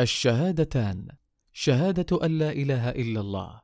الشهادتان 0.00 1.08
شهادة 1.52 2.24
أن 2.24 2.38
لا 2.38 2.52
إله 2.52 2.90
إلا 2.90 3.20
الله. 3.20 3.60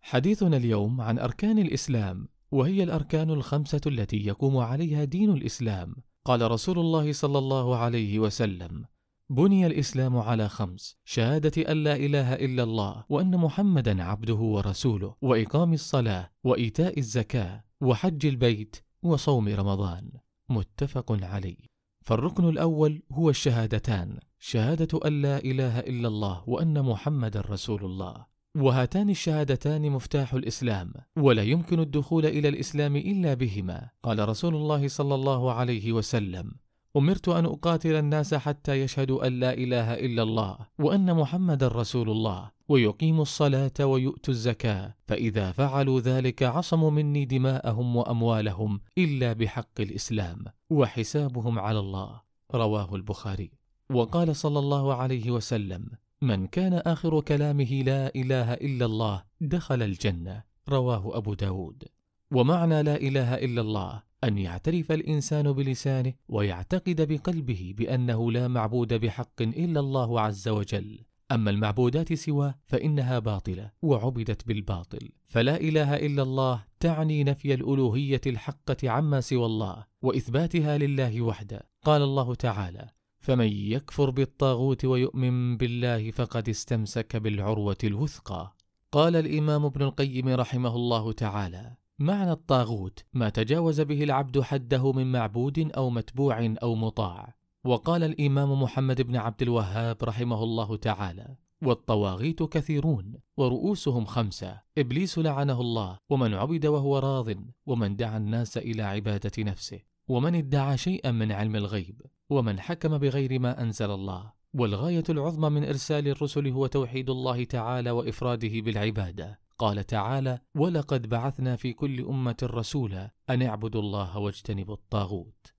حديثنا 0.00 0.56
اليوم 0.56 1.00
عن 1.00 1.18
أركان 1.18 1.58
الإسلام 1.58 2.28
وهي 2.50 2.82
الأركان 2.82 3.30
الخمسة 3.30 3.80
التي 3.86 4.26
يقوم 4.26 4.56
عليها 4.56 5.04
دين 5.04 5.30
الإسلام. 5.30 5.96
قال 6.24 6.50
رسول 6.50 6.78
الله 6.78 7.12
صلى 7.12 7.38
الله 7.38 7.76
عليه 7.76 8.18
وسلم 8.18 8.84
بني 9.30 9.66
الإسلام 9.66 10.16
على 10.16 10.48
خمس 10.48 10.96
شهادة 11.04 11.72
أن 11.72 11.84
لا 11.84 11.96
إله 11.96 12.34
إلا 12.34 12.62
الله 12.62 13.04
وأن 13.08 13.36
محمدا 13.36 14.02
عبده 14.02 14.34
ورسوله 14.34 15.14
وإقام 15.22 15.72
الصلاة 15.72 16.30
وإيتاء 16.44 16.98
الزكاة 16.98 17.64
وحج 17.80 18.26
البيت 18.26 18.76
وصوم 19.02 19.48
رمضان. 19.48 20.10
متفق 20.48 21.24
عليه. 21.24 21.77
فالركن 22.08 22.48
الأول 22.48 23.02
هو 23.12 23.30
الشهادتان 23.30 24.18
شهادة 24.38 25.00
أن 25.06 25.22
لا 25.22 25.38
إله 25.38 25.80
إلا 25.80 26.08
الله 26.08 26.42
وأن 26.46 26.82
محمد 26.82 27.36
رسول 27.36 27.84
الله. 27.84 28.26
وهاتان 28.56 29.10
الشهادتان 29.10 29.90
مفتاح 29.90 30.34
الإسلام 30.34 30.92
ولا 31.16 31.42
يمكن 31.42 31.80
الدخول 31.80 32.26
إلى 32.26 32.48
الإسلام 32.48 32.96
إلا 32.96 33.34
بهما. 33.34 33.90
قال 34.02 34.28
رسول 34.28 34.54
الله 34.54 34.88
صلى 34.88 35.14
الله 35.14 35.52
عليه 35.52 35.92
وسلم 35.92 36.52
أمرت 36.98 37.28
أن 37.28 37.44
أقاتل 37.44 37.94
الناس 37.94 38.34
حتى 38.34 38.72
يشهدوا 38.82 39.26
أن 39.26 39.40
لا 39.40 39.52
إله 39.54 39.94
إلا 39.94 40.22
الله 40.22 40.58
وأن 40.78 41.14
محمد 41.14 41.64
رسول 41.64 42.10
الله 42.10 42.50
ويقيموا 42.68 43.22
الصلاة 43.22 43.86
ويؤتوا 43.86 44.34
الزكاة 44.34 44.94
فإذا 45.06 45.52
فعلوا 45.52 46.00
ذلك 46.00 46.42
عصموا 46.42 46.90
مني 46.90 47.24
دماءهم 47.24 47.96
وأموالهم 47.96 48.80
إلا 48.98 49.32
بحق 49.32 49.80
الإسلام 49.80 50.44
وحسابهم 50.70 51.58
على 51.58 51.78
الله. 51.78 52.20
رواه 52.54 52.94
البخاري. 52.94 53.50
وقال 53.90 54.36
صلى 54.36 54.58
الله 54.58 54.94
عليه 54.94 55.30
وسلم 55.30 55.86
من 56.22 56.46
كان 56.46 56.74
آخر 56.74 57.20
كلامه 57.20 57.82
لا 57.82 58.14
إله 58.16 58.54
إلا 58.54 58.86
الله 58.86 59.24
دخل 59.40 59.82
الجنة. 59.82 60.42
رواه 60.68 61.16
أبو 61.16 61.34
داود. 61.34 61.84
ومعنى 62.30 62.82
لا 62.82 62.96
إله 62.96 63.34
إلا 63.34 63.60
الله 63.60 64.02
أن 64.24 64.38
يعترف 64.38 64.92
الإنسان 64.92 65.52
بلسانه 65.52 66.12
ويعتقد 66.28 67.08
بقلبه 67.12 67.74
بأنه 67.76 68.32
لا 68.32 68.48
معبود 68.48 68.94
بحق 68.94 69.42
إلا 69.42 69.80
الله 69.80 70.20
عز 70.20 70.48
وجل. 70.48 70.98
أما 71.32 71.50
المعبودات 71.50 72.12
سواه 72.12 72.54
فإنها 72.66 73.18
باطلة 73.18 73.70
وعبدت 73.82 74.46
بالباطل. 74.46 75.10
فلا 75.26 75.56
إله 75.60 75.96
إلا 75.96 76.22
الله 76.22 76.64
تعني 76.80 77.24
نفي 77.24 77.54
الألوهية 77.54 78.20
الحقة 78.26 78.90
عما 78.90 79.20
سوى 79.20 79.46
الله 79.46 79.86
وإثباتها 80.02 80.78
لله 80.78 81.22
وحده. 81.22 81.68
قال 81.84 82.02
الله 82.02 82.34
تعالى 82.34 82.88
فمن 83.20 83.46
يكفر 83.46 84.10
بالطاغوت 84.10 84.84
ويؤمن 84.84 85.56
بالله 85.56 86.10
فقد 86.10 86.48
استمسك 86.48 87.16
بالعروة 87.16 87.76
الوثقى 87.84 88.54
قال 88.92 89.16
الإمام 89.16 89.64
ابن 89.64 89.82
القيم 89.82 90.28
رحمه 90.28 90.76
الله 90.76 91.12
تعالى 91.12 91.76
معنى 92.00 92.32
الطاغوت 92.32 93.04
ما 93.12 93.28
تجاوز 93.28 93.80
به 93.80 94.02
العبد 94.02 94.40
حده 94.40 94.92
من 94.92 95.12
معبود 95.12 95.70
أو 95.76 95.90
متبوع 95.90 96.54
أو 96.62 96.74
مطاع. 96.74 97.34
وقال 97.64 98.04
الإمام 98.04 98.62
محمد 98.62 99.02
بن 99.02 99.16
عبد 99.16 99.42
الوهاب 99.42 99.96
رحمه 100.02 100.42
الله 100.42 100.76
تعالى 100.76 101.36
والطواغيت 101.62 102.42
كثيرون 102.42 103.14
ورؤوسهم 103.36 104.04
خمسة 104.04 104.60
إبليس 104.78 105.18
لعنه 105.18 105.60
الله 105.60 105.98
ومن 106.10 106.34
عبد 106.34 106.66
وهو 106.66 106.98
راض 106.98 107.34
ومن 107.66 107.96
دعا 107.96 108.16
الناس 108.16 108.58
إلى 108.58 108.82
عبادة 108.82 109.42
نفسه 109.42 109.80
ومن 110.08 110.34
ادعى 110.34 110.76
شيئا 110.76 111.10
من 111.10 111.32
علم 111.32 111.56
الغيب 111.56 112.02
ومن 112.30 112.60
حكم 112.60 112.98
بغير 112.98 113.38
ما 113.38 113.62
أنزل 113.62 113.90
الله. 113.90 114.32
والغاية 114.54 115.04
العظمى 115.08 115.48
من 115.50 115.64
إرسال 115.64 116.08
الرسل 116.08 116.48
هو 116.48 116.66
توحيد 116.66 117.10
الله 117.10 117.44
تعالى 117.44 117.90
وإفراده 117.90 118.60
بالعبادة. 118.60 119.47
قال 119.58 119.84
تعالى 119.84 120.38
ولقد 120.54 121.08
بعثنا 121.08 121.56
في 121.56 121.72
كل 121.72 122.04
أمة 122.04 122.36
رسولا 122.42 123.10
أن 123.30 123.42
اعبدوا 123.42 123.80
الله 123.80 124.18
واجتنبوا 124.18 124.74
الطاغوت. 124.74 125.54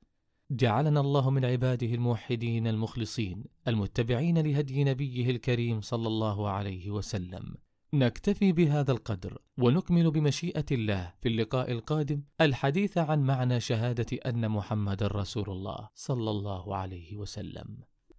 جعلنا 0.51 0.99
الله 0.99 1.29
من 1.29 1.45
عباده 1.45 1.87
الموحدين 1.87 2.67
المخلصين 2.67 3.43
المتبعين 3.67 4.37
لهدي 4.37 4.83
نبيه 4.83 5.29
الكريم 5.29 5.81
صلى 5.81 6.07
الله 6.07 6.49
عليه 6.49 6.89
وسلم. 6.89 7.55
نكتفي 7.93 8.51
بهذا 8.51 8.91
القدر 8.91 9.37
ونكمل 9.57 10.11
بمشيئة 10.11 10.65
الله 10.71 11.13
في 11.21 11.29
اللقاء 11.29 11.71
القادم 11.71 12.23
الحديث 12.41 12.97
عن 12.97 13.23
معنى 13.23 13.59
شهادة 13.59 14.17
أن 14.25 14.49
محمد 14.49 15.03
رسول 15.03 15.49
الله 15.49 15.89
صلى 15.95 16.31
الله 16.31 16.75
عليه 16.75 17.17
وسلم. 17.17 17.77